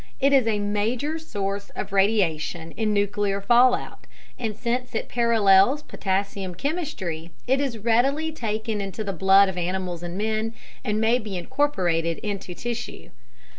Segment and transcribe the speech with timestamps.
[0.19, 4.07] It is a major source of radiation in nuclear fallout,
[4.39, 10.01] and since it parallels potassium chemistry, it is readily taken into the blood of animals
[10.01, 13.11] and men and may be incorporated into tissue.